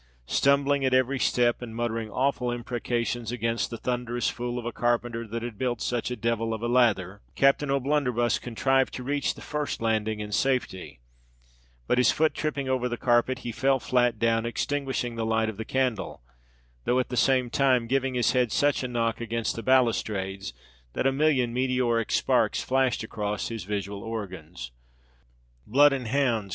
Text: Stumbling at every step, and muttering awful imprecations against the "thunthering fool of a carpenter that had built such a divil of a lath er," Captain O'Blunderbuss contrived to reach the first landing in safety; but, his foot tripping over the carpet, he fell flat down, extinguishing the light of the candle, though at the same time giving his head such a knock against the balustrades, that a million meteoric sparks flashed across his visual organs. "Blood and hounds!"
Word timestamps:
Stumbling 0.25 0.83
at 0.83 0.95
every 0.95 1.19
step, 1.19 1.61
and 1.61 1.75
muttering 1.75 2.09
awful 2.09 2.49
imprecations 2.51 3.31
against 3.31 3.69
the 3.69 3.77
"thunthering 3.77 4.19
fool 4.31 4.57
of 4.57 4.65
a 4.65 4.71
carpenter 4.71 5.27
that 5.27 5.43
had 5.43 5.59
built 5.59 5.79
such 5.79 6.09
a 6.09 6.15
divil 6.15 6.55
of 6.55 6.63
a 6.63 6.67
lath 6.67 6.97
er," 6.97 7.21
Captain 7.35 7.69
O'Blunderbuss 7.69 8.39
contrived 8.39 8.95
to 8.95 9.03
reach 9.03 9.35
the 9.35 9.43
first 9.43 9.79
landing 9.79 10.19
in 10.19 10.31
safety; 10.31 11.01
but, 11.85 11.99
his 11.99 12.09
foot 12.09 12.33
tripping 12.33 12.67
over 12.67 12.89
the 12.89 12.97
carpet, 12.97 13.39
he 13.45 13.51
fell 13.51 13.79
flat 13.79 14.17
down, 14.17 14.43
extinguishing 14.43 15.17
the 15.17 15.23
light 15.23 15.49
of 15.49 15.57
the 15.57 15.63
candle, 15.65 16.23
though 16.85 16.97
at 16.97 17.09
the 17.09 17.15
same 17.15 17.51
time 17.51 17.85
giving 17.85 18.15
his 18.15 18.31
head 18.31 18.51
such 18.51 18.81
a 18.81 18.87
knock 18.87 19.21
against 19.21 19.55
the 19.55 19.61
balustrades, 19.61 20.51
that 20.93 21.05
a 21.05 21.11
million 21.11 21.53
meteoric 21.53 22.11
sparks 22.11 22.63
flashed 22.63 23.03
across 23.03 23.49
his 23.49 23.65
visual 23.65 24.01
organs. 24.01 24.71
"Blood 25.67 25.93
and 25.93 26.07
hounds!" 26.07 26.49